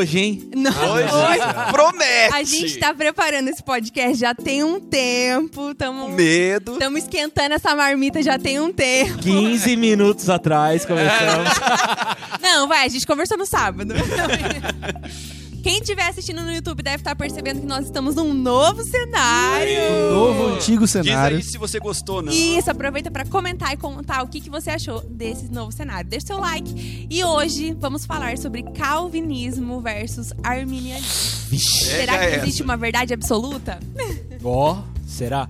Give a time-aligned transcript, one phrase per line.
[0.00, 0.50] hoje, hein?
[0.56, 2.34] Não, Hoje, hoje promete.
[2.34, 5.74] a gente tá preparando esse podcast já tem um tempo.
[5.74, 6.78] Tamo, Medo.
[6.78, 9.18] tamo esquentando essa marmita já tem um tempo.
[9.18, 11.48] 15 minutos atrás começamos.
[12.42, 13.94] Não, vai, a gente conversou no sábado.
[15.62, 20.10] Quem estiver assistindo no YouTube deve estar percebendo que nós estamos num novo cenário.
[20.10, 21.36] Novo, antigo Diz cenário.
[21.36, 22.32] aí se você gostou ou não.
[22.32, 26.08] Isso, aproveita para comentar e contar o que, que você achou desse novo cenário.
[26.08, 27.06] Deixa seu like.
[27.10, 31.48] E hoje vamos falar sobre calvinismo versus arminianismo.
[31.48, 31.84] Vixe.
[31.86, 33.78] Será que é existe uma verdade absoluta?
[34.42, 35.48] Ó, será?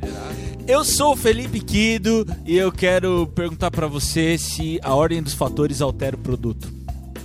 [0.67, 5.35] Eu sou o Felipe Quido e eu quero perguntar pra você se a ordem dos
[5.35, 6.73] fatores altera o produto.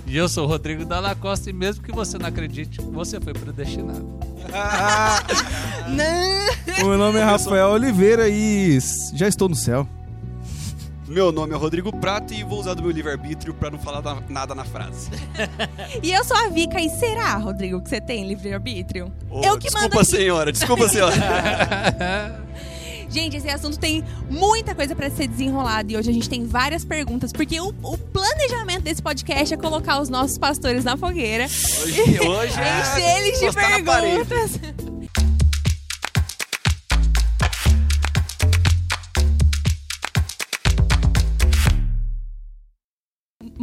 [0.06, 3.32] E eu sou o Rodrigo Dalla Costa e mesmo que você não acredite, você foi
[3.34, 4.06] predestinado.
[5.88, 6.86] Não.
[6.88, 8.78] Meu nome é Rafael Oliveira e
[9.14, 9.86] já estou no céu.
[11.08, 14.22] Meu nome é Rodrigo Prata e vou usar do meu livre-arbítrio pra não falar na-
[14.28, 15.08] nada na frase.
[16.02, 16.80] E eu sou a Vika.
[16.80, 19.12] E será, Rodrigo, que você tem livre-arbítrio?
[19.30, 20.52] Ô, eu que desculpa, mando senhora.
[20.52, 21.14] Desculpa, senhora.
[23.08, 26.84] Gente, esse assunto tem muita coisa pra ser desenrolado e hoje a gente tem várias
[26.84, 32.20] perguntas, porque o, o planejamento desse podcast é colocar os nossos pastores na fogueira, Hoje,
[32.20, 34.95] hoje encher é eles de perguntas.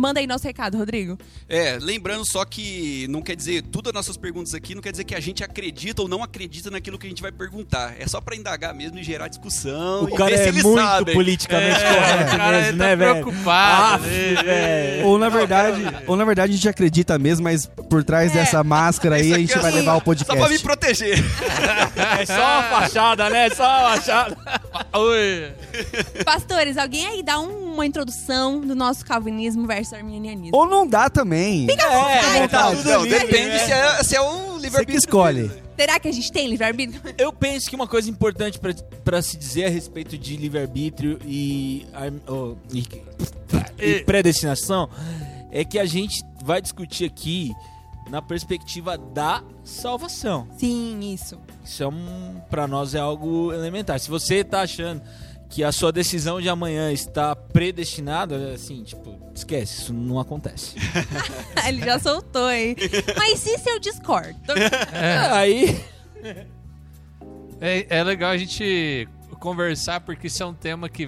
[0.03, 1.17] Manda aí nosso recado, Rodrigo.
[1.47, 5.05] É, lembrando só que não quer dizer, tudo as nossas perguntas aqui não quer dizer
[5.05, 7.95] que a gente acredita ou não acredita naquilo que a gente vai perguntar.
[7.97, 10.03] É só pra indagar mesmo e gerar discussão.
[10.03, 11.15] O e cara ver se é eles muito sabem.
[11.15, 13.11] politicamente correto o cara mesmo, tá né, velho?
[13.13, 14.03] preocupado.
[14.03, 14.09] Aff,
[14.43, 15.05] velho.
[15.07, 18.39] Ou na verdade, ou na verdade a gente acredita mesmo, mas por trás É.
[18.39, 20.63] dessa máscara aí a gente é vai só- levar o Só pra me podcast.
[20.63, 21.23] proteger.
[22.19, 23.49] É só uma fachada, né?
[23.51, 24.37] Só uma fachada.
[24.93, 25.51] Oi.
[26.25, 30.55] Pastores, alguém aí dá um- uma introdução do nosso calvinismo versus arminianismo.
[30.57, 31.67] Ou não dá também.
[31.69, 34.97] É, tá Não, tudo não, depende se é, se é um Você que livre-arbítrio.
[34.97, 35.51] escolhe.
[35.77, 37.01] Será que a gente tem livre-arbítrio?
[37.17, 38.73] Eu penso que uma coisa importante pra-
[39.03, 41.85] pra se dizer a respeito de livre-arbítrio e,
[42.27, 42.87] oh, e-
[43.79, 44.87] e predestinação
[45.51, 47.51] é que a gente vai discutir aqui
[48.09, 50.47] na perspectiva da salvação.
[50.57, 51.39] Sim, isso.
[51.63, 53.99] Isso é um, para nós é algo elementar.
[53.99, 55.01] Se você tá achando
[55.53, 60.75] que a sua decisão de amanhã está predestinada, assim, tipo, esquece, isso não acontece.
[61.67, 62.75] Ele já soltou, hein?
[63.15, 64.39] Mas e se eu discordo?
[65.31, 65.79] Aí,
[67.61, 69.07] É, é legal a gente
[69.39, 71.07] conversar porque isso é um tema que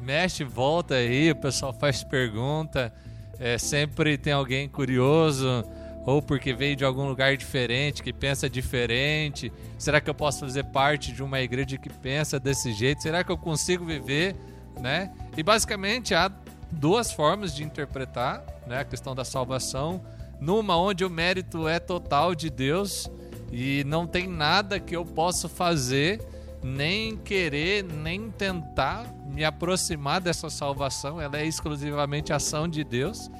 [0.00, 2.92] mexe e volta aí, o pessoal faz pergunta,
[3.38, 5.64] é, sempre tem alguém curioso
[6.06, 9.52] ou porque veio de algum lugar diferente, que pensa diferente.
[9.78, 13.02] Será que eu posso fazer parte de uma igreja que pensa desse jeito?
[13.02, 14.36] Será que eu consigo viver,
[14.80, 15.12] né?
[15.36, 16.30] E basicamente há
[16.70, 20.04] duas formas de interpretar, né, a questão da salvação.
[20.40, 23.08] Numa onde o mérito é total de Deus
[23.50, 26.20] e não tem nada que eu possa fazer,
[26.62, 31.20] nem querer, nem tentar me aproximar dessa salvação.
[31.20, 33.30] Ela é exclusivamente ação de Deus.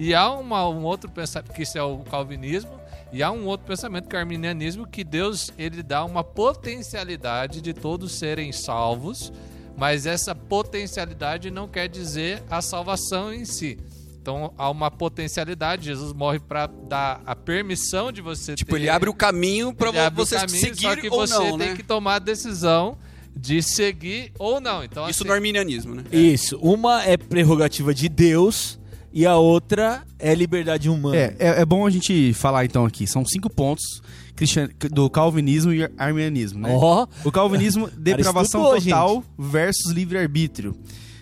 [0.00, 2.70] E há uma, um outro pensamento, que isso é o calvinismo,
[3.12, 7.60] e há um outro pensamento que é o arminianismo, que Deus ele dá uma potencialidade
[7.60, 9.30] de todos serem salvos,
[9.76, 13.78] mas essa potencialidade não quer dizer a salvação em si.
[14.22, 18.88] Então há uma potencialidade, Jesus morre para dar a permissão de você Tipo, ter ele
[18.88, 21.76] abre o caminho o você caminho, seguir só que ou você não, tem né?
[21.76, 22.96] que tomar a decisão
[23.36, 24.82] de seguir ou não.
[24.82, 26.04] Então, Isso assim, no arminianismo, né?
[26.10, 28.79] isso, uma é prerrogativa de Deus
[29.12, 31.16] e a outra é liberdade humana.
[31.16, 33.06] É, é, é bom a gente falar então aqui.
[33.06, 34.02] São cinco pontos
[34.36, 36.70] cristian- do calvinismo e arminianismo, né?
[36.72, 40.74] Ó, O calvinismo, depravação total versus livre-arbítrio.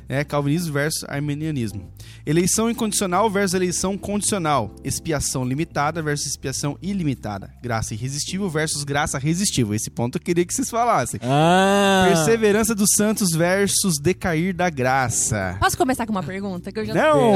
[0.09, 1.93] É, calvinismo versus arminianismo.
[2.25, 4.75] Eleição incondicional versus eleição condicional.
[4.83, 7.51] Expiação limitada versus expiação ilimitada.
[7.63, 9.75] Graça irresistível versus graça resistível.
[9.75, 11.21] Esse ponto eu queria que vocês falassem.
[11.23, 15.57] ah, Perseverança dos santos versus decair da graça.
[15.61, 16.73] Posso começar com uma pergunta?
[16.73, 17.35] Que eu já Não!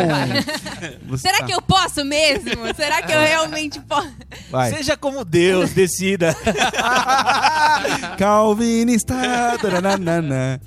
[1.18, 2.74] Será tá- que eu posso mesmo?
[2.74, 4.10] Será que eu realmente posso?
[4.50, 4.70] Vai.
[4.74, 6.34] seja como Deus decida.
[8.18, 9.14] Calvinista.
[9.60, 10.60] taranana.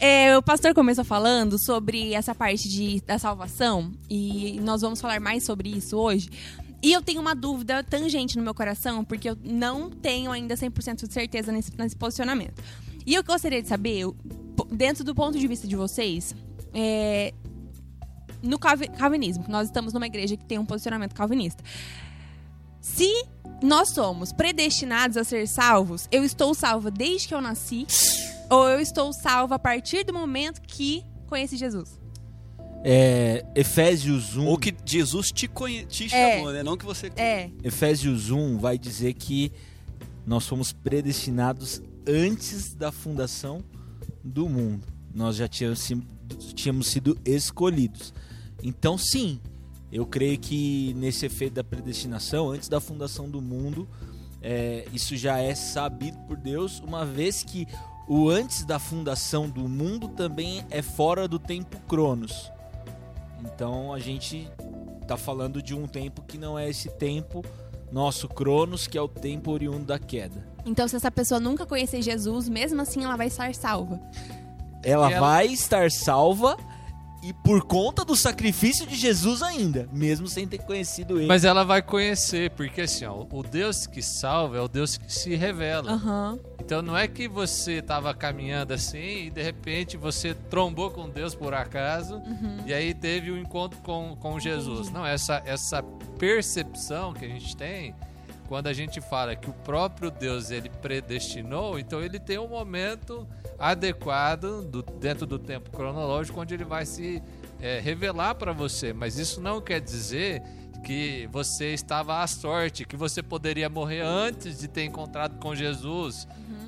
[0.00, 5.20] É, o pastor começou falando sobre essa parte de, da salvação e nós vamos falar
[5.20, 6.30] mais sobre isso hoje.
[6.80, 11.08] E eu tenho uma dúvida tangente no meu coração, porque eu não tenho ainda 100%
[11.08, 12.62] de certeza nesse, nesse posicionamento.
[13.04, 14.06] E eu gostaria de saber,
[14.70, 16.32] dentro do ponto de vista de vocês,
[16.72, 17.34] é,
[18.40, 21.64] no calvi- calvinismo, nós estamos numa igreja que tem um posicionamento calvinista.
[22.80, 23.10] Se
[23.60, 27.86] nós somos predestinados a ser salvos, eu estou salva desde que eu nasci,
[28.50, 31.98] ou eu estou salva a partir do momento que conheci Jesus?
[32.84, 34.46] É, Efésios 1.
[34.46, 35.84] Ou que Jesus te, conhe...
[35.84, 36.36] te É.
[36.36, 36.62] chamou, né?
[36.62, 37.10] Não que você.
[37.16, 37.50] É.
[37.62, 39.52] Efésios 1 vai dizer que
[40.26, 43.64] nós fomos predestinados antes da fundação
[44.22, 44.86] do mundo.
[45.14, 45.88] Nós já tínhamos,
[46.54, 48.14] tínhamos sido escolhidos.
[48.62, 49.40] Então, sim,
[49.90, 53.88] eu creio que nesse efeito da predestinação, antes da fundação do mundo,
[54.40, 57.66] é, isso já é sabido por Deus, uma vez que
[58.08, 62.50] o antes da fundação do mundo também é fora do tempo Cronos.
[63.44, 64.48] Então a gente
[65.06, 67.44] tá falando de um tempo que não é esse tempo
[67.92, 70.46] nosso Cronos, que é o tempo oriundo da queda.
[70.66, 73.98] Então, se essa pessoa nunca conhecer Jesus, mesmo assim ela vai estar salva.
[74.82, 76.56] Ela, ela- vai estar salva
[77.22, 81.26] e por conta do sacrifício de Jesus ainda, mesmo sem ter conhecido ele.
[81.26, 85.12] Mas ela vai conhecer, porque assim, ó, o Deus que salva é o Deus que
[85.12, 85.92] se revela.
[85.92, 86.38] Aham.
[86.60, 91.34] Então não é que você estava caminhando assim e de repente você trombou com Deus
[91.34, 92.20] por acaso
[92.66, 94.90] e aí teve um encontro com, com Jesus.
[94.90, 95.82] Não, essa, essa
[96.18, 97.94] percepção que a gente tem
[98.48, 103.28] quando a gente fala que o próprio Deus ele predestinou, então ele tem um momento
[103.58, 107.22] adequado do- dentro do tempo cronológico onde ele vai se
[107.60, 108.92] é, revelar para você.
[108.92, 110.42] Mas isso não quer dizer
[110.84, 116.26] que você estava à sorte, que você poderia morrer antes de ter encontrado com Jesus,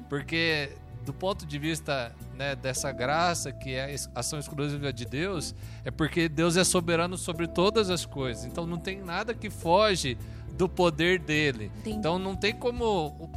[0.08, 0.72] porque
[1.04, 5.54] do ponto de vista né, dessa graça que é a ação exclusiva de Deus,
[5.84, 8.44] é porque Deus é soberano sobre todas as coisas.
[8.44, 10.18] Então não tem nada que foge
[10.60, 11.72] do poder dele.
[11.78, 11.96] Entendi.
[11.96, 13.30] Então não tem como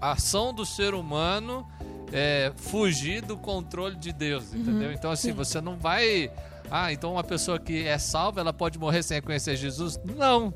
[0.00, 1.66] a ação do ser humano
[2.12, 4.92] é, fugir do controle de Deus, entendeu?
[4.92, 5.34] Então assim, sim.
[5.34, 6.30] você não vai
[6.70, 9.98] ah, então uma pessoa que é salva, ela pode morrer sem conhecer Jesus?
[10.04, 10.52] Não.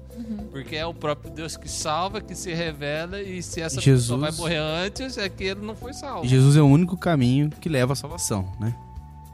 [0.50, 4.20] Porque é o próprio Deus que salva, que se revela, e se essa Jesus- pessoa
[4.20, 6.26] vai morrer antes, é que ele não foi salvo.
[6.26, 8.75] E Jesus é o único caminho que leva à salvação, né?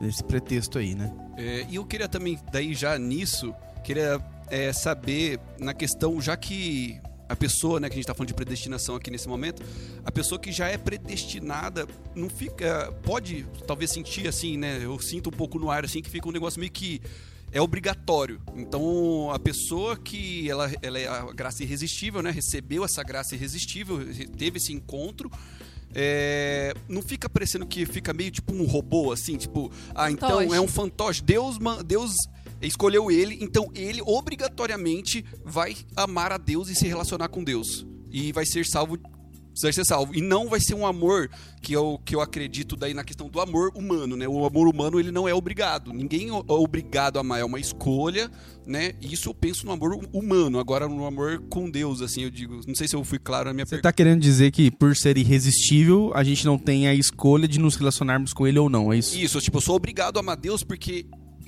[0.00, 1.12] Esse pretexto aí, né?
[1.36, 3.52] É, e eu queria também, daí já nisso,
[3.82, 4.20] queria
[4.50, 8.34] é, saber na questão, já que a pessoa, né, que a gente tá falando de
[8.34, 9.62] predestinação aqui nesse momento,
[10.04, 15.28] a pessoa que já é predestinada não fica, pode talvez sentir assim, né, eu sinto
[15.28, 17.02] um pouco no ar assim que fica um negócio meio que
[17.52, 18.40] é obrigatório.
[18.56, 23.98] Então, a pessoa que ela, ela é a graça irresistível, né, recebeu essa graça irresistível,
[24.36, 25.30] teve esse encontro,
[25.94, 30.56] é, não fica parecendo que fica meio tipo um robô, assim, tipo, ah, então Fantoche.
[30.56, 31.22] é um fantoche.
[31.22, 32.14] Deus, Deus
[32.62, 37.86] escolheu ele, então ele obrigatoriamente vai amar a Deus e se relacionar com Deus.
[38.10, 38.98] E vai ser salvo.
[39.60, 40.14] Vai ser salvo.
[40.14, 41.28] E não vai ser um amor
[41.60, 44.28] que eu, que eu acredito daí na questão do amor humano, né?
[44.28, 45.92] O amor humano ele não é obrigado.
[45.92, 48.30] Ninguém é obrigado a amar, é uma escolha,
[48.64, 48.92] né?
[49.00, 50.60] E Isso eu penso no amor humano.
[50.60, 52.60] Agora, no amor com Deus, assim, eu digo.
[52.68, 53.88] Não sei se eu fui claro na minha Você pergunta.
[53.88, 57.74] tá querendo dizer que por ser irresistível, a gente não tem a escolha de nos
[57.74, 59.18] relacionarmos com ele ou não, é isso?
[59.18, 61.04] Isso, tipo, eu sou obrigado a amar Deus porque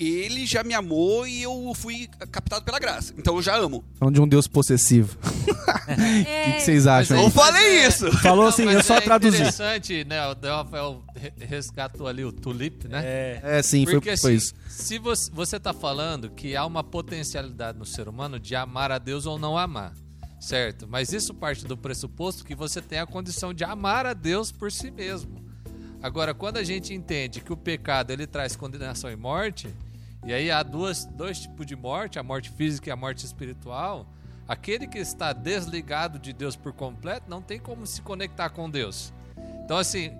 [0.07, 3.13] ele já me amou e eu fui captado pela graça.
[3.17, 3.83] Então eu já amo.
[3.99, 5.17] Falando de um Deus possessivo.
[5.91, 7.17] O que, que vocês acham?
[7.17, 7.31] Eu aí?
[7.31, 8.11] falei isso!
[8.19, 9.35] Falou assim, eu só é traduzi.
[9.37, 10.25] interessante, né?
[10.27, 13.01] O Rafael re- resgatou ali o tulip, né?
[13.03, 14.53] É, É, sim, foi, Porque foi assim, isso.
[14.69, 18.97] se você, você tá falando que há uma potencialidade no ser humano de amar a
[18.97, 19.93] Deus ou não amar,
[20.39, 20.87] certo?
[20.87, 24.71] Mas isso parte do pressuposto que você tem a condição de amar a Deus por
[24.71, 25.43] si mesmo.
[26.01, 29.67] Agora, quando a gente entende que o pecado ele traz condenação e morte,
[30.25, 34.07] e aí há duas, dois tipos de morte, a morte física e a morte espiritual,
[34.47, 39.11] aquele que está desligado de Deus por completo não tem como se conectar com Deus.
[39.63, 40.11] Então, assim,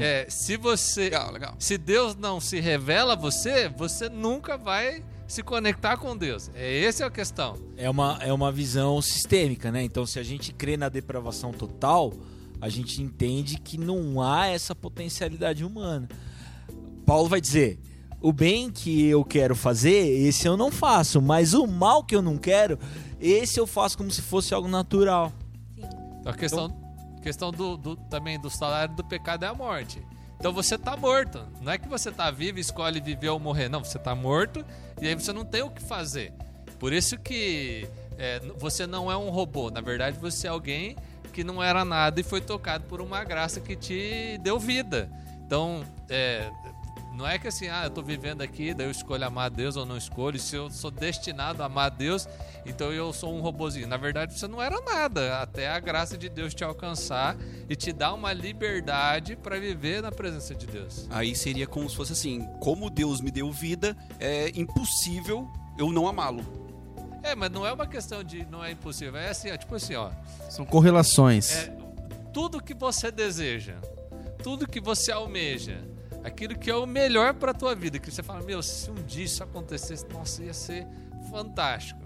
[0.00, 1.54] é, se você Legal, legal.
[1.58, 6.50] se Deus não se revela a você, você nunca vai se conectar com Deus.
[6.54, 7.56] É essa é a questão.
[7.76, 9.82] é, uma, é uma visão sistêmica, né?
[9.82, 12.12] Então, se a gente crê na depravação total,
[12.60, 16.08] a gente entende que não há essa potencialidade humana.
[17.06, 17.78] Paulo vai dizer:
[18.26, 22.22] o bem que eu quero fazer, esse eu não faço, mas o mal que eu
[22.22, 22.78] não quero,
[23.20, 25.30] esse eu faço como se fosse algo natural.
[25.76, 26.70] Então, a questão,
[27.22, 30.00] questão do, do- também do salário do pecado é a morte.
[30.40, 31.46] Então você tá morto.
[31.60, 33.68] Não é que você tá vivo e escolhe viver ou morrer.
[33.68, 34.64] Não, você tá morto
[35.02, 36.32] e aí você não tem o que fazer.
[36.78, 37.86] Por isso que
[38.18, 39.70] é, você não é um robô.
[39.70, 40.96] Na verdade, você é alguém
[41.32, 45.10] que não era nada e foi tocado por uma graça que te deu vida.
[45.46, 46.50] Então, é,
[47.14, 49.76] não é que assim, ah, eu tô vivendo aqui, daí eu escolho amar a Deus
[49.76, 50.38] ou não escolho.
[50.38, 52.28] Se eu sou destinado a amar a Deus,
[52.66, 53.86] então eu sou um robozinho.
[53.86, 57.36] Na verdade, você não era nada, até a graça de Deus te alcançar
[57.68, 61.06] e te dar uma liberdade para viver na presença de Deus.
[61.10, 66.08] Aí seria como se fosse assim: como Deus me deu vida, é impossível eu não
[66.08, 66.64] amá-lo.
[67.22, 69.16] É, mas não é uma questão de não é impossível.
[69.16, 70.10] É assim, ó, tipo assim, ó.
[70.50, 71.52] São correlações.
[71.52, 71.76] É,
[72.32, 73.76] tudo que você deseja,
[74.42, 75.93] tudo que você almeja,
[76.24, 79.24] aquilo que é o melhor para tua vida, que você fala, meu, se um dia
[79.24, 80.86] isso acontecesse, nossa, ia ser
[81.30, 82.00] fantástico.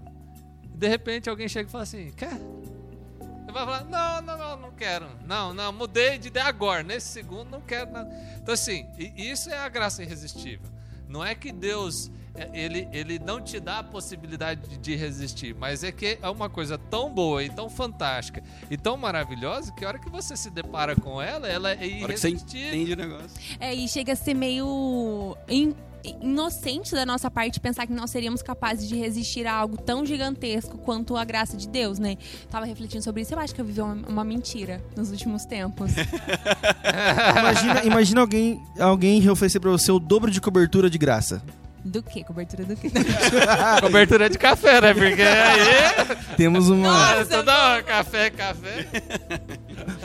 [0.75, 2.37] De repente alguém chega e fala assim, quer?
[2.37, 5.07] Você vai falar, não, não, não, não quero.
[5.25, 8.13] Não, não, mudei de ideia agora, nesse segundo não quero nada.
[8.37, 8.85] Então assim,
[9.15, 10.69] isso é a graça irresistível.
[11.07, 12.11] Não é que Deus
[12.53, 16.77] ele, ele não te dá a possibilidade de resistir, mas é que é uma coisa
[16.77, 20.95] tão boa e tão fantástica e tão maravilhosa que a hora que você se depara
[20.95, 22.67] com ela, ela é irresistível.
[22.67, 23.29] entende o negócio.
[23.59, 25.75] É, e chega a ser meio in-
[26.21, 30.77] inocente da nossa parte pensar que nós seríamos capazes de resistir a algo tão gigantesco
[30.77, 32.15] quanto a graça de Deus, né?
[32.49, 35.91] Tava refletindo sobre isso, eu acho que eu vivi uma, uma mentira nos últimos tempos.
[37.39, 41.41] Imagina, imagina alguém, alguém oferecer pra você o dobro de cobertura de graça.
[41.83, 42.23] Do que?
[42.23, 42.89] Cobertura do quê?
[43.81, 44.93] Cobertura de café, né?
[44.93, 46.35] Porque aí.
[46.35, 48.87] Temos uma Ah, toda hora, café, café.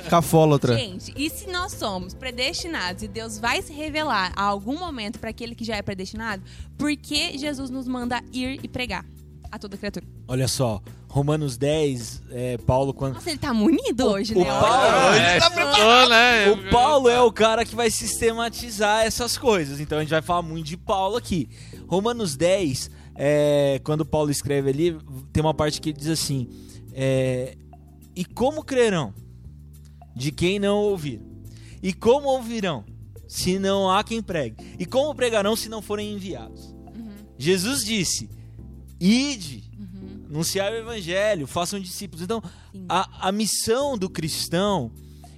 [0.08, 0.76] cafólatra.
[0.78, 5.30] Gente, e se nós somos predestinados e Deus vai se revelar a algum momento para
[5.30, 6.42] aquele que já é predestinado,
[6.78, 9.04] por que Jesus nos manda ir e pregar
[9.50, 10.06] a toda criatura?
[10.28, 10.80] Olha só,
[11.14, 14.44] Romanos 10, é, Paulo quando Nossa, ele tá munido hoje, o né?
[14.46, 16.50] Paulo- É, estou, né?
[16.50, 19.78] O Paulo é o cara que vai sistematizar essas coisas.
[19.78, 21.48] Então a gente vai falar muito de Paulo aqui.
[21.86, 24.98] Romanos 10, é, quando Paulo escreve ali,
[25.32, 26.48] tem uma parte que ele diz assim:
[26.92, 27.56] é,
[28.16, 29.14] E como crerão
[30.16, 31.20] de quem não ouvir?
[31.80, 32.84] E como ouvirão
[33.28, 34.56] se não há quem pregue?
[34.80, 36.74] E como pregarão se não forem enviados?
[37.38, 38.28] Jesus disse:
[39.00, 39.63] Ide,
[40.34, 42.22] anunciar o evangelho, façam discípulos.
[42.24, 42.42] Então,
[42.88, 44.90] a, a missão do cristão,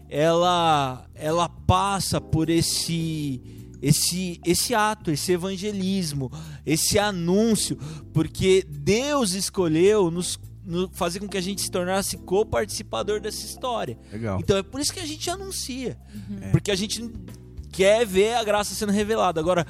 [0.09, 3.43] ela, ela passa por esse,
[3.83, 6.33] esse, esse ato, esse evangelismo,
[6.65, 7.77] esse anúncio,
[8.13, 13.99] porque Deus escolheu nos, no- fazer com que a gente se tornasse co-participador dessa história.
[14.11, 14.41] Legal.
[14.41, 15.99] Então é por isso que a gente anuncia.
[16.51, 17.05] Porque a gente
[17.71, 19.39] quer ver a graça sendo revelada.
[19.41, 19.67] Agora,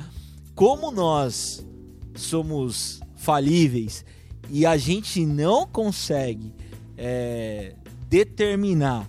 [0.54, 1.66] como nós
[2.14, 4.04] somos falíveis
[4.50, 6.52] e a gente não consegue
[6.96, 7.74] é,
[8.08, 9.08] determinar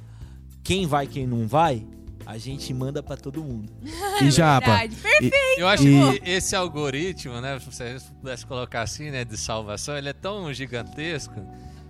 [0.63, 1.86] quem vai e quem não vai,
[2.25, 3.72] a gente manda pra todo mundo.
[4.22, 4.60] E já.
[4.60, 5.36] Perfeito.
[5.58, 9.96] Eu acho E- que esse algoritmo, né, se você pudesse colocar assim, né, de salvação,
[9.96, 11.36] ele é tão gigantesco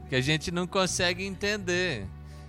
[0.10, 2.06] que a gente não consegue entender.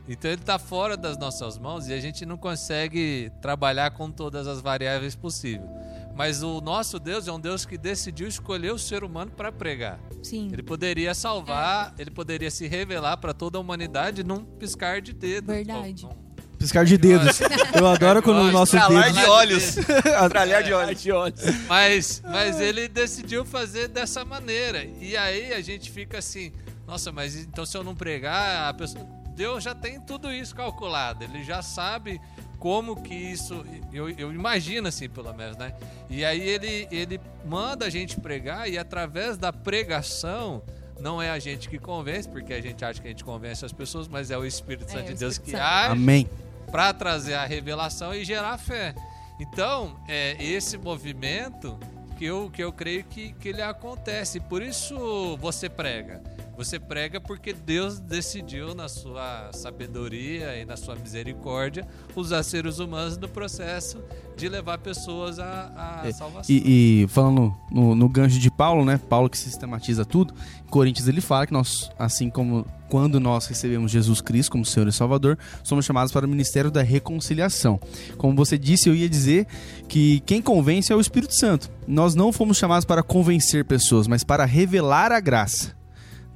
[0.08, 4.46] Então ele está fora das nossas mãos e a gente não consegue trabalhar com todas
[4.48, 5.70] as variáveis possíveis.
[6.18, 10.00] Mas o nosso Deus é um Deus que decidiu escolher o ser humano para pregar.
[10.20, 10.50] Sim.
[10.52, 15.54] Ele poderia salvar, ele poderia se revelar para toda a humanidade num piscar de dedos.
[15.54, 16.02] Verdade.
[16.04, 17.38] Num- Piscar de dedos.
[17.72, 19.22] Eu adoro quando o nosso Estralar dedo.
[19.22, 19.76] de olhos.
[19.78, 21.00] Estralhar de olhos.
[21.00, 21.40] De olhos.
[21.68, 24.84] Mas, mas ele decidiu fazer dessa maneira.
[25.00, 26.52] E aí a gente fica assim,
[26.84, 29.06] nossa, mas então se eu não pregar, a pessoa.
[29.36, 31.22] Deus já tem tudo isso calculado.
[31.22, 32.20] Ele já sabe
[32.58, 33.64] como que isso.
[33.92, 35.74] Eu, eu imagino assim, pelo menos, né?
[36.10, 40.62] E aí ele, ele manda a gente pregar, e através da pregação.
[41.00, 43.72] Não é a gente que convence, porque a gente acha que a gente convence as
[43.72, 46.28] pessoas, mas é o Espírito É, Santo de Deus que age Amém.
[46.72, 48.96] para trazer a revelação e gerar fé.
[49.38, 51.78] Então, é esse movimento
[52.16, 54.40] que eu, que eu creio que, que ele acontece.
[54.40, 56.20] Por isso você prega.
[56.58, 61.86] Você prega porque Deus decidiu, na sua sabedoria e na sua misericórdia,
[62.16, 64.02] usar seres humanos no processo
[64.36, 66.52] de levar pessoas à, à É, salvação.
[66.52, 68.98] E, e falando no, no gancho de Paulo, né?
[69.08, 70.34] Paulo que sistematiza tudo.
[70.66, 74.88] Em Coríntios ele fala que nós, assim como quando nós recebemos Jesus Cristo como Senhor
[74.88, 77.78] e Salvador, somos chamados para o ministério da reconciliação.
[78.16, 79.46] Como você disse, eu ia dizer
[79.86, 81.70] que quem convence é o Espírito Santo.
[81.86, 85.77] Nós não fomos chamados para convencer pessoas, mas para revelar a graça.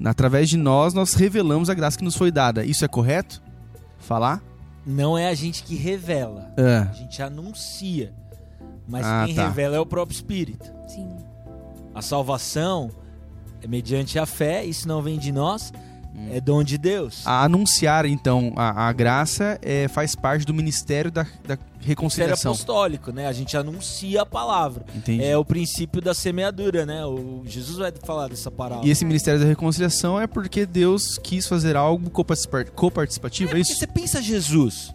[0.04, 2.64] Através de nós, nós revelamos a graça que nos foi dada.
[2.64, 3.42] Isso é correto?
[3.98, 4.42] Falar?
[4.84, 6.78] Não é a gente que revela, É.
[6.90, 8.12] a gente anuncia.
[8.88, 9.46] Mas Ah, quem tá.
[9.48, 10.70] revela é o próprio Espírito.
[10.88, 11.08] Sim.
[11.94, 12.90] A salvação
[13.62, 15.72] é mediante a fé, isso não vem de nós.
[16.30, 17.22] É dom de Deus.
[17.26, 21.28] A anunciar, então, a, a graça é, faz parte do ministério da, da
[21.82, 22.52] Ministério reconciliação.
[22.52, 23.26] apostólico, né?
[23.26, 24.84] A gente anuncia a palavra.
[24.94, 25.24] Entendi.
[25.24, 27.04] É o princípio da semeadura, né?
[27.04, 28.86] O Jesus vai falar dessa parábola.
[28.86, 33.62] E esse ministério da reconciliação é porque Deus quis fazer algo coparticipa- coparticipativo, é, Porque
[33.72, 33.78] isso?
[33.80, 34.94] você pensa Jesus.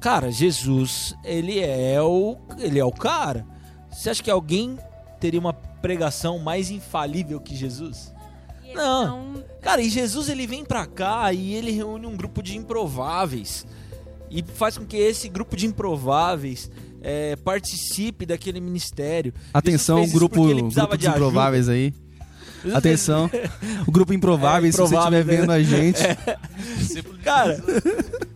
[0.00, 3.44] Cara, Jesus, ele é o ele é o cara.
[3.90, 4.76] Você acha que alguém
[5.18, 8.12] teria uma pregação mais infalível que Jesus?
[8.68, 9.42] E eles Não.
[9.62, 13.66] Cara, e Jesus ele vem pra cá e ele reúne um grupo de improváveis
[14.30, 16.70] e faz com que esse grupo de improváveis
[17.00, 19.32] é, participe daquele ministério.
[19.52, 21.94] Atenção, grupo, grupo de dos improváveis aí.
[22.74, 23.30] Atenção,
[23.86, 25.40] o grupo improvável, É, se você estiver improvável, né?
[25.40, 26.02] vendo a gente.
[26.92, 27.62] De Cara,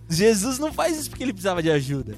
[0.08, 2.14] Jesus não faz isso porque ele precisava de ajuda.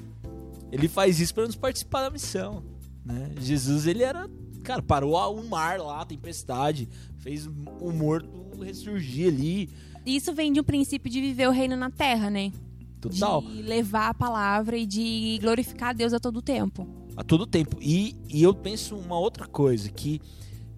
[0.70, 2.62] Ele faz isso para nos participar da missão.
[3.04, 3.30] Né?
[3.40, 4.28] Jesus, ele era.
[4.64, 8.28] Cara, parou o mar lá, a tempestade, fez o morto
[8.62, 9.70] ressurgir ali.
[10.04, 12.52] Isso vem de um princípio de viver o reino na terra, né?
[13.00, 13.42] Total.
[13.42, 16.88] De levar a palavra e de glorificar a Deus a todo tempo.
[17.16, 17.76] a todo tempo.
[17.80, 20.20] E, e eu penso uma outra coisa, que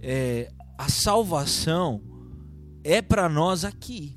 [0.02, 2.00] é, a salvação
[2.84, 4.16] é para nós aqui.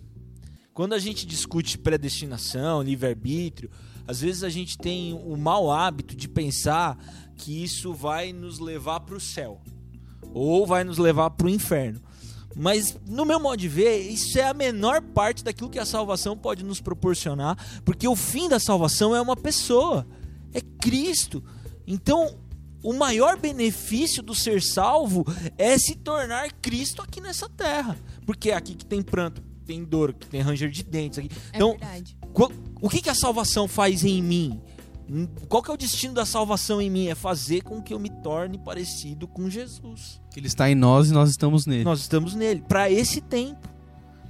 [0.79, 3.69] Quando a gente discute predestinação, livre-arbítrio,
[4.07, 6.98] às vezes a gente tem o mau hábito de pensar
[7.36, 9.59] que isso vai nos levar para o céu
[10.33, 12.00] ou vai nos levar para o inferno.
[12.55, 16.38] Mas, no meu modo de ver, isso é a menor parte daquilo que a salvação
[16.38, 20.07] pode nos proporcionar, porque o fim da salvação é uma pessoa,
[20.53, 21.43] é Cristo.
[21.86, 22.39] Então,
[22.81, 25.25] o maior benefício do ser salvo
[25.57, 30.13] é se tornar Cristo aqui nessa terra, porque é aqui que tem pranto, tem dor,
[30.13, 31.19] que tem ranger de dentes.
[31.19, 31.29] Aqui.
[31.53, 32.17] É Então, verdade.
[32.81, 34.59] o que, que a salvação faz em mim?
[35.07, 37.07] Hum, Qual que é o destino da salvação em mim?
[37.07, 40.19] É fazer com que eu me torne parecido com Jesus.
[40.35, 41.83] Ele está em nós e nós estamos nele.
[41.83, 43.67] Nós estamos nele, para esse tempo.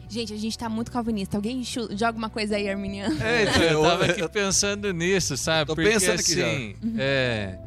[0.09, 1.37] Gente, a gente tá muito calvinista.
[1.37, 3.21] Alguém joga uma coisa aí, Arminiano?
[3.21, 5.67] É, então, eu Eu- tava eu- aqui pensando nisso, sabe?
[5.67, 6.47] Tô Porque pensando aqui já.
[6.47, 7.59] assim, é,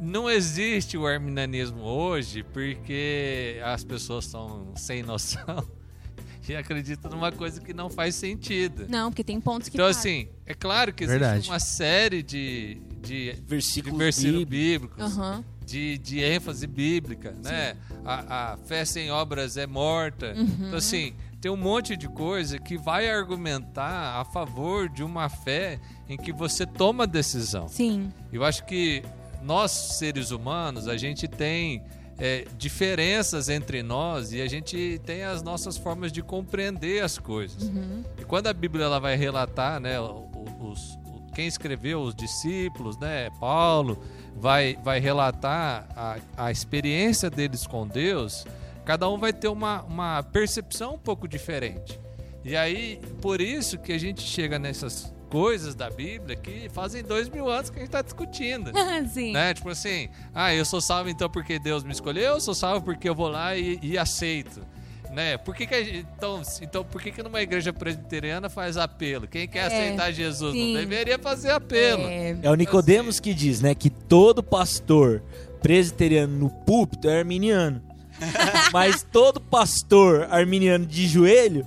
[0.00, 5.64] não existe o arminianismo hoje porque as pessoas estão sem noção
[6.52, 8.86] e acreditam numa coisa que não faz sentido.
[8.88, 10.22] Não, porque tem pontos que Então, fazem.
[10.22, 11.48] assim, é claro que existe Verdade.
[11.50, 14.96] uma série de, de, de Versículos versículos bíblicos.
[14.98, 15.44] bíblicos, Aham.
[15.64, 17.76] de, de ênfase bíblica, né?
[18.04, 20.34] A, a fé sem obras é morta.
[20.36, 25.78] Então, assim, tem um monte de coisa que vai argumentar a favor de uma fé
[26.08, 27.68] em que você toma decisão.
[27.68, 28.12] Sim.
[28.32, 29.02] Eu acho que
[29.42, 31.82] nós, seres humanos, a gente tem
[32.18, 37.70] é, diferenças entre nós e a gente tem as nossas formas de compreender as coisas.
[38.18, 40.98] E quando a Bíblia ela vai relatar, né, os,
[41.34, 44.02] quem escreveu, os discípulos, né, Paulo,
[44.36, 48.44] vai, vai relatar a, a experiência deles com Deus,
[48.84, 51.98] cada um vai ter uma, uma percepção um pouco diferente.
[52.44, 57.28] E aí, por isso que a gente chega nessas coisas da Bíblia que fazem dois
[57.28, 58.70] mil anos que a gente está discutindo.
[59.12, 59.32] Sim.
[59.32, 59.54] Né?
[59.54, 63.08] Tipo assim, ah, eu sou salvo então porque Deus me escolheu, eu sou salvo porque
[63.08, 64.60] eu vou lá e, e aceito.
[65.12, 65.38] Né?
[65.38, 69.26] Por que que a gente- então, então, por que, que numa igreja presbiteriana faz apelo?
[69.26, 70.74] Quem quer É, aceitar Jesus sim.
[70.74, 72.02] não deveria fazer apelo.
[72.02, 75.22] É, É o Nicodemos que diz, né, que todo pastor
[75.62, 77.82] presbiteriano no púlpito é arminiano.
[78.72, 81.66] Mas todo pastor arminiano de joelho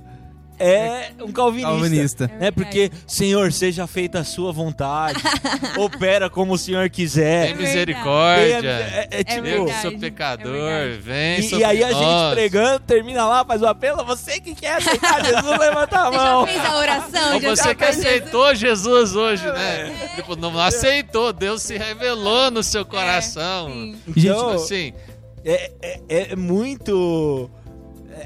[0.62, 1.72] é um calvinista.
[1.72, 2.32] Calvinista.
[2.40, 2.52] né?
[2.52, 5.20] Porque, Senhor, seja feita a sua vontade.
[5.78, 7.48] opera como o Senhor quiser.
[7.48, 7.68] Tem verdade.
[7.68, 8.70] misericórdia.
[8.70, 9.48] É, é, é tipo.
[9.48, 10.98] eu sou é pecador, verdade.
[11.02, 11.98] vem E, sobre e aí a nós.
[11.98, 14.04] gente pregando, termina lá, faz o apelo.
[14.06, 16.46] Você que quer aceitar Jesus, levanta a Você já mão.
[16.48, 17.34] fez a oração?
[17.34, 20.12] Ou você que aceitou Jesus hoje, né?
[20.16, 23.70] Tipo, não aceitou, Deus se revelou no seu coração.
[23.70, 23.98] Sim.
[24.08, 24.94] Então, Tipo assim,
[25.44, 26.00] é, é,
[26.32, 27.50] é muito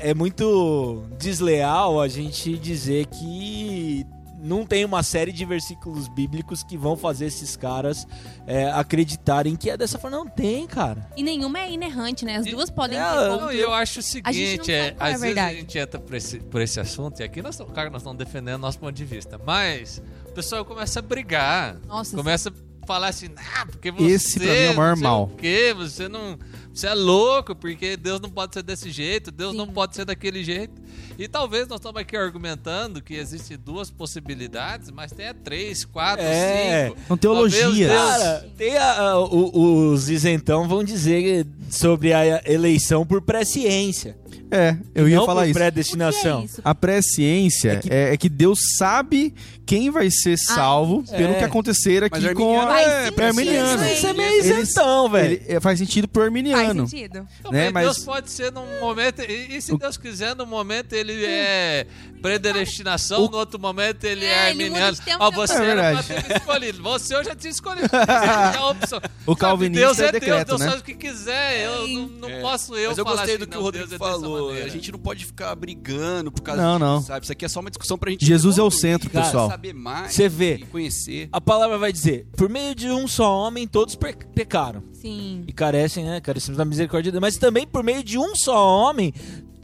[0.01, 4.05] é muito desleal a gente dizer que
[4.45, 8.05] não tem uma série de versículos bíblicos que vão fazer esses caras
[8.45, 10.17] é, acreditarem que é dessa forma.
[10.17, 11.09] Não tem, cara.
[11.17, 12.35] E nenhuma é inerrante, né?
[12.35, 13.01] As E- duas podem É.
[13.01, 15.77] Não, eu acho o A gente não seguinte, é, é a às vezes a gente
[15.77, 18.93] entra por esse, por esse assunto, e aqui nós, que nós estamos defendendo nosso ponto
[18.93, 23.89] de vista, mas o pessoal começa a brigar, Nossa, começa a falar assim, ah, porque
[23.89, 24.05] você...
[24.05, 25.31] Esse pra mim é o maior mal.
[25.77, 26.37] Você não...
[26.75, 29.57] Você é louco, porque Deus não pode ser desse jeito, Deus Sim.
[29.57, 30.73] não pode ser daquele jeito.
[31.17, 36.87] E talvez nós estamos aqui argumentando que existem duas possibilidades, mas tem três, quatro, É.
[36.89, 36.97] cinco.
[37.07, 37.77] São teologias.
[37.89, 44.17] Deus- Cara, tem a- a- o- os isentão vão dizer sobre a eleição por presciência.
[44.51, 45.59] É, eu ia não falar por isso.
[45.59, 46.37] predestinação.
[46.37, 46.61] O que é isso?
[46.63, 49.33] A presciência É que- é, é que Deus sabe
[49.65, 51.39] quem vai ser salvo pelo é.
[51.39, 53.85] que acontecer aqui Mas com arminiano- a, Faz é, arminiano.
[53.91, 55.33] Isso é meio isentão, velho.
[55.33, 56.61] Ele- é, faz sentido pro arminiano.
[56.71, 59.21] Então, né, mas Deus pode ser num momento.
[59.21, 61.85] E, e se Deus quiser, num momento ele é
[62.21, 64.97] predestinação, no outro momento ele é, É, arminiano.
[65.19, 65.53] Ó, em você.
[65.55, 66.83] É era pra escolhido.
[66.83, 67.87] Você eu já tinha escolhido.
[67.89, 69.01] Você tinha a opção.
[69.25, 70.67] O calvinista Deus é é decreto, Deus, Deus né?
[70.69, 71.65] faz o que quiser.
[71.65, 72.41] Eu não, não É.
[72.41, 74.11] posso eu Mas eu falar gostei assim, do que não, o Rodrigo Deus é dessa
[74.21, 74.51] falou.
[74.51, 77.01] A gente não pode ficar brigando por causa Não, disso, não.
[77.01, 77.23] sabe?
[77.25, 79.49] Isso aqui é só uma discussão pra gente Jesus é o centro, cara, pessoal.
[79.49, 80.55] saber mais Você vê.
[80.55, 81.29] e conhecer.
[81.31, 84.83] A palavra vai dizer: por meio de um só homem, todos pe- pecaram.
[84.93, 85.43] Sim.
[85.47, 86.19] e carecem, né?
[86.19, 87.21] Carecemos da misericórdia de Deus.
[87.21, 89.13] Mas também por meio de um só homem,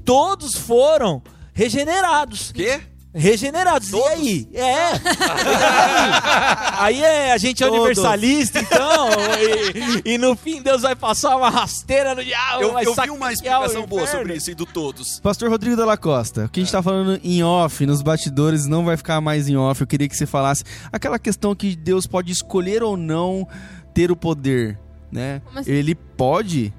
[0.05, 1.21] todos foram
[1.53, 2.51] regenerados.
[2.51, 2.81] Quê?
[3.13, 3.89] Regenerados.
[3.91, 4.47] E aí?
[4.53, 4.91] É.
[6.77, 7.79] aí é, a gente é Todos.
[7.81, 9.09] universalista, então.
[10.05, 12.61] E, e no fim Deus vai passar uma rasteira no diabo.
[12.63, 15.19] Eu, eu vi uma explicação boa sobre isso e do todos.
[15.19, 18.85] Pastor Rodrigo Della Costa, o que a gente tá falando em off, nos bastidores, não
[18.85, 19.81] vai ficar mais em off.
[19.81, 23.47] Eu queria que você falasse aquela questão que Deus pode escolher ou não
[23.93, 24.79] ter o poder.
[25.11, 25.41] né?
[25.53, 25.69] Assim?
[25.69, 26.73] Ele pode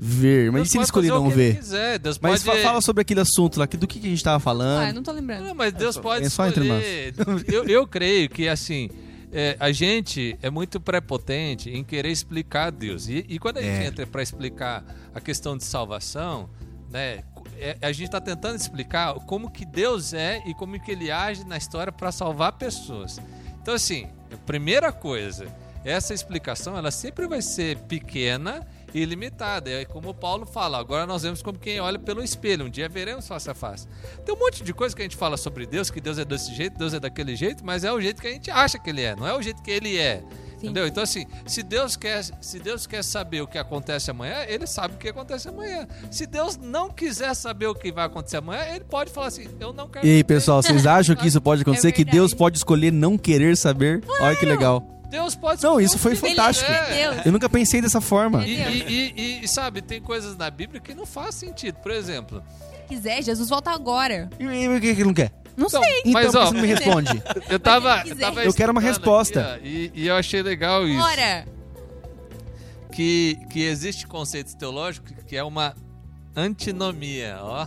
[0.00, 1.56] ver, mas Deus e se ele escolher não ver?
[1.56, 1.98] Quiser.
[1.98, 2.60] Deus Mas pode...
[2.60, 4.80] fa- fala sobre aquele assunto lá, que- do que, que a gente tava falando.
[4.82, 5.44] Ah, eu não tô lembrando.
[5.46, 7.14] Não, mas Deus só- pode é só entre escolher.
[7.52, 8.88] Eu, eu creio que, assim,
[9.32, 13.08] é, a gente é muito prepotente em querer explicar Deus.
[13.08, 13.86] E, e quando a gente É.
[13.86, 14.84] entra para explicar
[15.14, 16.48] a questão de salvação,
[16.90, 17.24] né,
[17.58, 21.44] é, a gente está tentando explicar como que Deus é e como que ele age
[21.44, 23.20] na história para salvar pessoas.
[23.60, 25.46] Então, assim, a primeira coisa,
[25.84, 29.70] essa explicação, ela sempre vai ser pequena e limitada.
[29.70, 32.88] É como o Paulo fala, agora nós vemos como quem olha pelo espelho, um dia
[32.88, 33.86] veremos face a face.
[34.24, 36.54] Tem um monte de coisa que a gente fala sobre Deus, que Deus é desse
[36.54, 39.02] jeito, Deus é daquele jeito, mas é o jeito que a gente acha que ele
[39.02, 40.22] é, não é o jeito que ele é.
[40.58, 40.66] Sim.
[40.66, 40.88] Entendeu?
[40.88, 44.94] Então assim, se Deus quer, se Deus quer saber o que acontece amanhã, ele sabe
[44.94, 45.86] o que acontece amanhã.
[46.10, 49.72] Se Deus não quiser saber o que vai acontecer amanhã, ele pode falar assim: "Eu
[49.72, 50.04] não quero".
[50.04, 50.24] E aí, saber.
[50.24, 51.92] pessoal, vocês acham que isso pode acontecer?
[51.92, 52.16] que verdade.
[52.16, 54.02] Deus pode escolher não querer saber?
[54.20, 54.97] Olha que legal.
[55.08, 56.70] Deus pode Não, isso foi fantástico.
[56.70, 57.22] é.
[57.24, 58.44] Eu nunca pensei dessa forma.
[58.46, 61.76] E, e- e- e, sabe, tem coisas na Bíblia que não faz sentido.
[61.76, 64.28] Por exemplo, Se quiser, Jesus volta agora.
[64.38, 65.32] E, o que que ele não quer?
[65.56, 65.98] Não Então, sei.
[66.00, 67.22] Então, Mas, ó, você não me responde?
[67.48, 68.02] eu tava.
[68.02, 68.16] quiser.
[68.16, 69.54] tava Eu quero uma resposta.
[69.54, 71.00] aqui, ó, e, e eu achei legal isso.
[71.00, 71.46] Bora.
[72.92, 75.74] Que, que existe conceitos teológicos que é uma
[76.36, 77.66] antinomia, ó.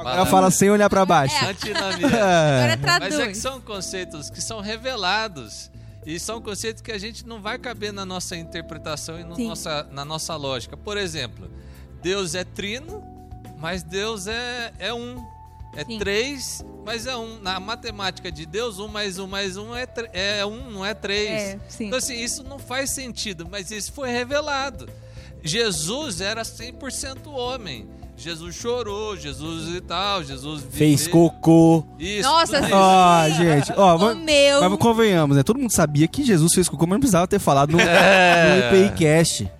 [0.00, 1.34] Ela fala sem olhar pra baixo.
[1.44, 1.48] É.
[1.50, 2.06] Antinomia.
[2.06, 3.38] Agora Mas é que traduz.
[3.38, 5.70] são conceitos que são revelados.
[6.08, 9.82] E são conceitos que a gente não vai caber na nossa interpretação e no nossa,
[9.92, 10.74] na nossa lógica.
[10.74, 11.50] Por exemplo,
[12.00, 13.04] Deus é trino,
[13.58, 15.22] mas Deus é, é um.
[15.76, 15.98] É Sim.
[15.98, 17.38] três, mas é um.
[17.40, 21.30] Na matemática de Deus, um mais um mais um é, é um, não é três.
[21.30, 21.60] É.
[21.78, 24.88] Então, assim, isso não faz sentido, mas isso foi revelado.
[25.42, 27.86] Jesus era 100% homem.
[28.18, 31.84] Jesus chorou, Jesus e tal, Jesus Fez cocô.
[31.98, 32.28] Isso.
[32.28, 32.68] Nossa, isso.
[32.74, 34.68] Ó, gente, ó, meu.
[34.68, 35.42] mas convenhamos, né?
[35.44, 38.70] Todo mundo sabia que Jesus fez cocô, mas não precisava ter falado no, É.
[38.72, 39.50] no IPI Cast.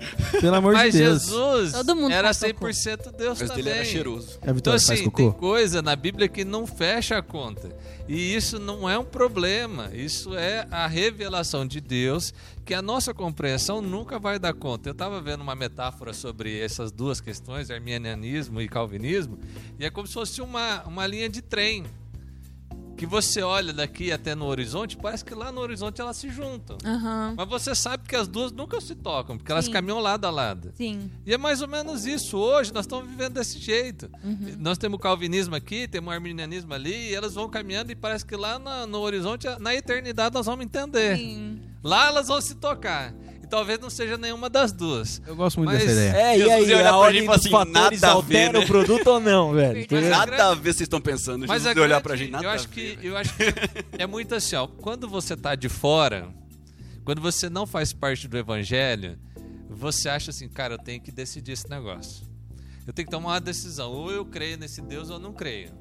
[0.40, 1.22] Pelo amor Mas de Deus.
[1.22, 2.66] Jesus Todo mundo era faz cocô.
[2.66, 3.64] 100% Deus Mas também.
[3.64, 4.28] dele era cheiroso.
[4.34, 5.16] A Então, Vitória faz assim, cocô?
[5.22, 7.68] tem coisa na Bíblia que não fecha a conta.
[8.08, 9.90] E isso não é um problema.
[9.92, 12.32] Isso é a revelação de Deus
[12.64, 14.88] que a nossa compreensão nunca vai dar conta.
[14.88, 19.38] Eu estava vendo uma metáfora sobre essas duas questões, arminianismo e calvinismo,
[19.78, 21.84] e é como se fosse uma, uma linha de trem.
[22.98, 26.76] Que você olha daqui até no horizonte, parece que lá no horizonte elas se juntam.
[26.84, 27.34] Aham.
[27.36, 29.70] Mas você sabe que as duas nunca se tocam, porque elas Sim.
[29.70, 30.72] caminham lado a lado.
[30.74, 31.08] Sim.
[31.24, 32.36] E é mais ou menos isso.
[32.36, 34.10] Hoje nós estamos vivendo desse jeito.
[34.24, 34.56] Uhum.
[34.58, 38.26] Nós temos o calvinismo aqui, temos o arminianismo ali, e elas vão caminhando e parece
[38.26, 41.16] que lá na- no horizonte, na eternidade, nós vamos entender.
[41.16, 41.60] Sim.
[41.84, 43.14] Lá elas vão se tocar.
[43.48, 45.20] Talvez não seja nenhuma das duas.
[45.26, 46.16] Eu gosto muito Mas- dessa ideia.
[46.16, 48.58] É, e aí, a pra ordem e dos assim, fatores nada a ver, né?
[48.58, 49.86] o produto ou não, velho?
[49.90, 51.46] Mas a Nada a ver vocês estão pensando.
[51.46, 53.00] Mas Jesus a ia olhar grande- pra gente, nada eu a acho ver, que né?
[53.02, 53.44] eu acho que
[53.98, 56.28] é muito assim, ó, quando você tá de fora,
[57.04, 59.18] quando você não faz parte do evangelho,
[59.70, 62.26] você acha assim, cara, eu tenho que decidir esse negócio.
[62.86, 65.72] Eu tenho que tomar uma decisão, ou eu creio nesse Deus ou eu não creio.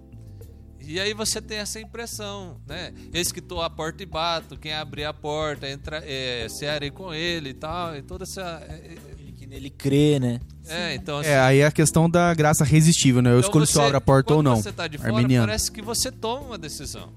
[0.79, 2.93] E aí você tem essa impressão, né?
[3.13, 7.13] Eis que estou à porta e bato, quem abrir a porta, entra, é, cearei com
[7.13, 8.41] ele e tal, e toda essa...
[8.69, 10.39] É, Ele que nele crê, né?
[10.67, 13.29] é, então assim, É, aí é a questão da graça resistível, né?
[13.31, 14.55] Eu então escolho se eu você- abro a porta ou quando não.
[14.61, 15.45] você tá de fora, Arminiano.
[15.47, 17.13] parece que você toma uma decisão.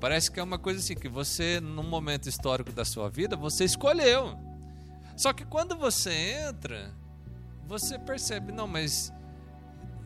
[0.00, 3.64] Parece que é uma coisa assim, que você, num momento histórico da sua vida, você
[3.64, 4.36] escolheu.
[5.16, 6.12] Só que quando você
[6.48, 6.90] entra,
[7.66, 9.10] você percebe, não, mas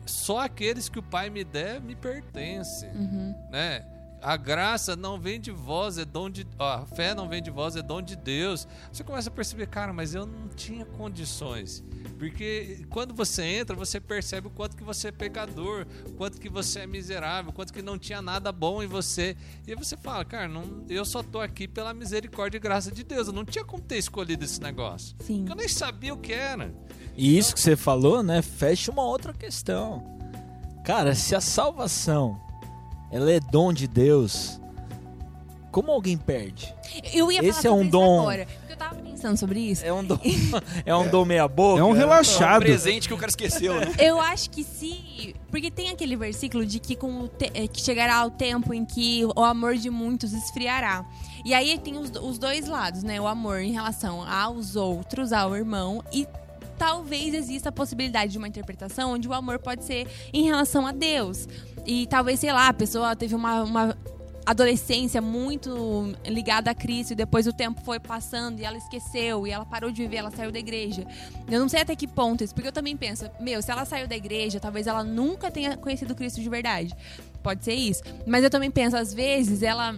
[0.09, 3.33] só aqueles que o Pai me der me pertence, Uhum.
[3.51, 3.85] né?
[4.21, 6.45] A graça não vem de vós, é dom de.
[6.59, 8.67] ó, a fé não vem de vós, é dom de Deus.
[8.91, 11.81] Você começa a perceber, cara, mas eu não tinha condições.
[12.19, 16.49] Porque quando você entra, você percebe o quanto que você é pecador, o quanto que
[16.49, 19.37] você é miserável, o quanto que não tinha nada bom em você.
[19.65, 23.05] E aí você fala, cara, não, eu só tô aqui pela misericórdia e graça de
[23.05, 23.27] Deus.
[23.27, 25.15] Eu não tinha como ter escolhido esse negócio.
[25.21, 25.45] Sim.
[25.47, 26.75] Eu nem sabia o que era.
[27.15, 30.03] E isso que você falou, né, fecha uma outra questão.
[30.83, 32.37] Cara, se a salvação
[33.09, 34.59] ela é dom de Deus,
[35.71, 36.75] como alguém perde?
[37.13, 38.21] Eu ia Esse falar é um dom.
[38.21, 38.47] agora.
[39.19, 39.85] Pensando sobre isso.
[39.85, 40.17] É um dom,
[40.85, 41.81] é um dom meia boca.
[41.81, 42.61] É um relaxado.
[42.61, 43.93] presente que o cara esqueceu, né?
[43.99, 45.35] Eu acho que se.
[45.51, 48.85] Porque tem aquele versículo de que, com o te- eh, que chegará o tempo em
[48.85, 51.03] que o amor de muitos esfriará.
[51.43, 53.19] E aí tem os, os dois lados, né?
[53.19, 56.25] O amor em relação aos outros, ao irmão, e
[56.77, 60.93] talvez exista a possibilidade de uma interpretação onde o amor pode ser em relação a
[60.93, 61.45] Deus.
[61.85, 63.63] E talvez, sei lá, a pessoa teve uma.
[63.63, 63.97] uma
[64.49, 69.51] adolescência muito ligada a Cristo e depois o tempo foi passando e ela esqueceu e
[69.51, 71.05] ela parou de viver, ela saiu da igreja.
[71.47, 74.07] Eu não sei até que ponto isso, porque eu também penso, meu, se ela saiu
[74.07, 76.95] da igreja, talvez ela nunca tenha conhecido Cristo de verdade.
[77.43, 78.01] Pode ser isso.
[78.25, 79.95] Mas eu também penso, às vezes ela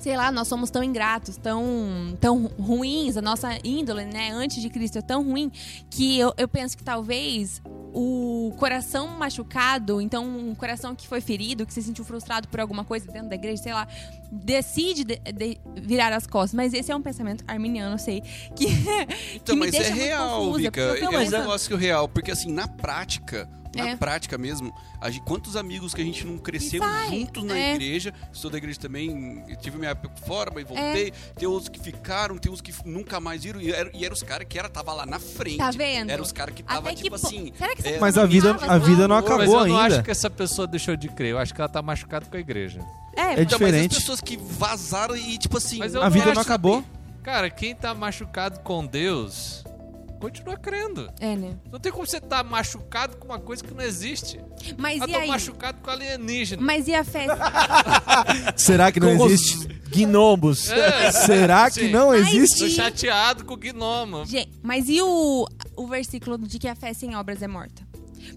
[0.00, 4.68] sei lá, nós somos tão ingratos, tão, tão ruins, a nossa índole, né, antes de
[4.70, 5.50] Cristo é tão ruim,
[5.90, 7.60] que eu, eu penso que talvez
[7.92, 12.84] o coração machucado, então um coração que foi ferido, que se sentiu frustrado por alguma
[12.84, 13.86] coisa dentro da igreja, sei lá,
[14.30, 16.54] decide de- de virar as costas.
[16.54, 18.20] Mas esse é um pensamento arminiano, eu sei,
[18.54, 18.66] que,
[19.34, 22.08] que Então, me mas deixa é real, confusa, É um negócio real.
[22.08, 23.96] Porque assim, na prática, na É.
[23.96, 27.74] prática mesmo, a gente- quantos amigos que a gente não cresceu juntos na é.
[27.74, 31.12] igreja, sou da igreja também, eu tive minha época fora, mas voltei.
[31.36, 33.60] Tem outros que ficaram, tem uns que nunca mais viram.
[33.60, 35.58] E eram, e eram os caras que era, tava lá na frente.
[35.58, 36.10] Tá vendo?
[36.10, 37.52] Eram os caras que tava, que tipo po- assim.
[37.56, 39.94] Será que você é, Mas a vida- a vida não acabou Mas eu não ainda.
[39.96, 41.30] acho que essa pessoa deixou de crer.
[41.30, 42.80] Eu acho que ela tá machucada com a igreja.
[43.16, 45.78] É, É Então, mas as pessoas que vazaram e, tipo assim.
[45.78, 46.82] Mas eu A vida não acabou.
[47.22, 49.62] Cara, quem tá machucado com Deus,
[50.20, 51.10] continua crendo.
[51.18, 51.56] é, né?
[51.72, 54.38] Não tem como você estar machucado com uma coisa que não existe.
[54.78, 55.28] Mas Eu e tô aí?
[55.28, 56.62] machucado com alienígena.
[56.62, 57.26] Mas e a fé?
[58.56, 59.68] Será que não Com os existe?
[59.90, 60.70] Gnomos.
[60.70, 61.90] É, Será que sim.
[61.90, 62.60] não Mas existe?
[62.60, 64.24] Tô chateado com o gnomo.
[64.24, 67.88] Gente, mas e o, o versículo de que a fé sem obras é morta?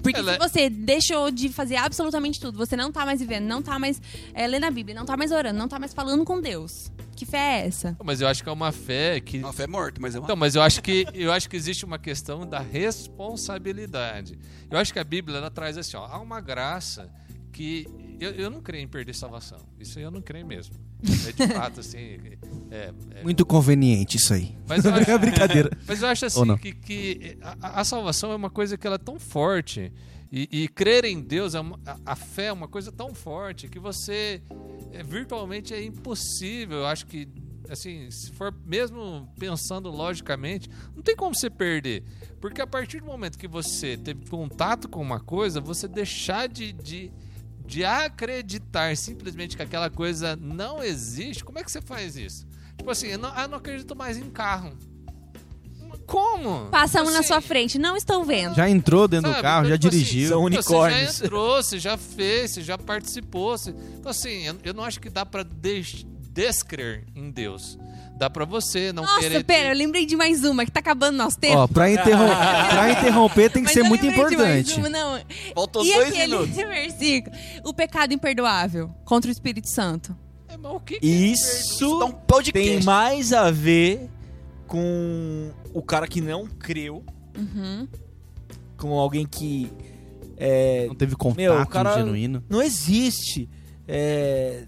[0.01, 3.45] Porque Ela se é- você deixou de fazer absolutamente tudo, você não tá mais vivendo,
[3.45, 4.01] não tá mais
[4.33, 6.91] é, lendo a Bíblia, não tá mais orando, não tá mais falando com Deus.
[7.15, 7.95] Que fé é essa?
[8.03, 9.37] Mas eu acho que é uma fé que.
[9.39, 10.25] Uma fé morta, mas é uma.
[10.25, 14.37] Então, mas eu acho que eu acho que existe uma questão da responsabilidade.
[14.69, 17.09] Eu acho que a Bíblia ela traz assim, ó, há uma graça
[17.51, 17.87] que
[18.19, 19.59] eu, eu não creio em perder salvação.
[19.79, 20.75] Isso aí eu não creio mesmo.
[21.27, 22.17] É de fato assim.
[22.71, 24.57] É, é- Muito conveniente isso aí.
[24.67, 25.69] mas eu acho, Brincadeira.
[25.87, 26.55] Mas eu acho Ou não?
[26.55, 29.91] assim que, que a, a salvação é uma coisa que ela é tão forte.
[30.35, 33.67] E, e crer em Deus, é uma- a, a fé é uma coisa tão forte
[33.67, 34.41] que você
[34.91, 36.79] é, virtualmente é impossível.
[36.79, 37.27] Eu acho que,
[37.69, 42.03] assim, se for mesmo pensando logicamente, não tem como você perder.
[42.41, 46.73] Porque a partir do momento que você teve contato com uma coisa, você deixar de,
[46.73, 47.11] de,
[47.63, 52.47] de acreditar simplesmente que aquela coisa não existe, como é que você faz isso?
[52.75, 54.75] Tipo assim, eu não, eu não acredito mais em carro.
[56.13, 56.67] Como?
[56.69, 58.53] Passamos na Assim, sua frente, não estão vendo.
[58.55, 59.41] Já entrou dentro do Sabe?
[59.41, 60.29] carro, Então, já tipo assim, dirigiu.
[60.29, 61.17] são Você unicórnios.
[61.17, 63.57] já entrou, você já fez, você já participou.
[63.57, 67.79] você- Então, assim, eu, eu não acho que dá pra des- descrer em Deus.
[68.15, 69.43] Dá pra você não Nossa, querer.
[69.43, 71.57] pera, eu lembrei de mais uma, que tá acabando nosso tempo.
[71.57, 72.27] Ó, pra, interrom
[72.69, 74.75] pra interromper tem que Mas ser muito importante.
[74.79, 75.19] uma, não.
[75.55, 76.53] Faltou e dois aquele minutos.
[76.55, 77.35] versículo?
[77.65, 80.15] O pecado imperdoável contra o Espírito Santo.
[80.47, 82.51] É, mas o que que Isso Dá um podcast.
[82.53, 84.07] tem mais a ver
[84.73, 87.03] com o cara que não creu,
[87.37, 87.87] Uhum.
[88.75, 89.71] com alguém que
[90.35, 92.43] é, Não teve contato Meu, o cara- genuíno.
[92.49, 93.47] não existe.
[93.87, 94.65] É,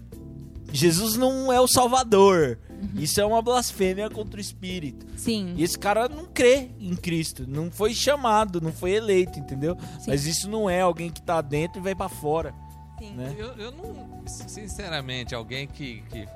[0.72, 2.56] Jesus não é o Salvador.
[2.94, 5.06] Isso é uma blasfêmia contra o Espírito.
[5.16, 5.54] Sim.
[5.56, 9.76] E esse cara não crê em Cristo, não foi chamado, não foi eleito, entendeu?
[9.98, 10.04] Sim.
[10.10, 12.54] Mas isso não é alguém que tá dentro e vai pra fora,
[12.98, 13.12] Sim.
[13.16, 13.34] né?
[13.36, 14.22] Eu, eu não.
[14.26, 16.02] Sinceramente, alguém que.
[16.10, 16.28] que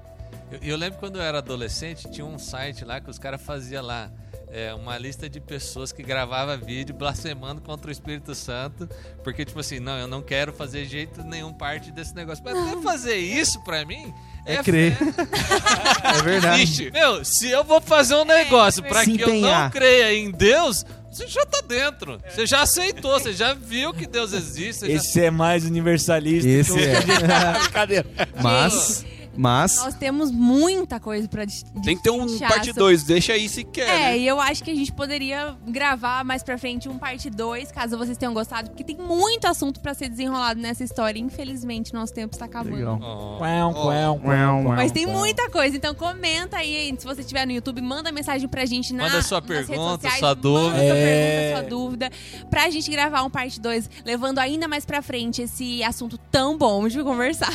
[0.50, 3.84] eu, eu lembro quando eu era adolescente, tinha um site lá que os caras faziam
[3.84, 4.10] lá.
[4.52, 8.88] é, uma lista de pessoas que gravava vídeo blasfemando contra o Espírito Santo,
[9.22, 12.42] porque tipo assim, não, eu não quero fazer jeito nenhum parte desse negócio.
[12.44, 14.12] Mas até fazer isso pra mim
[14.44, 14.96] É crer.
[14.96, 15.04] fé.
[16.18, 16.64] É verdade.
[16.64, 20.32] Vixe, meu, se eu vou fazer um negócio pra Se que eu não creia em
[20.32, 22.18] Deus, você já tá dentro.
[22.28, 24.80] Você já aceitou, você já viu que Deus existe.
[24.80, 26.48] você já- Esse é mais universalista.
[26.48, 27.00] Esse é.
[27.62, 28.06] Brincadeira.
[28.42, 29.04] Mas,
[29.36, 31.44] mas Nós temos muita coisa pra
[31.82, 33.88] Tem que ter um parte sobre- 2, deixa aí se quer.
[33.88, 34.18] É, né?
[34.18, 37.96] e eu acho que a gente poderia gravar mais pra frente um parte 2, caso
[37.96, 41.18] vocês tenham gostado, porque tem muito assunto pra ser desenrolado nessa história.
[41.18, 42.76] Infelizmente, nosso tempo está acabando.
[42.76, 42.98] Legal.
[43.00, 44.68] Oh.
[44.68, 46.94] Mas tem muita coisa, então comenta aí.
[46.98, 49.90] Se você estiver no YouTube, manda mensagem pra gente na, Manda sua nas redes pergunta,
[49.94, 50.76] sociais, sua Manda dúvida.
[50.76, 51.04] sua É.
[51.52, 52.10] pergunta, sua dúvida.
[52.50, 56.86] Pra gente gravar um parte 2, levando ainda mais pra frente esse assunto tão bom
[56.88, 57.52] de conversar.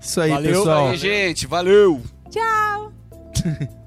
[0.00, 0.52] Isso aí, Valeu.
[0.58, 0.83] pessoal.
[0.92, 2.02] Gente, valeu!
[2.30, 2.92] Tchau!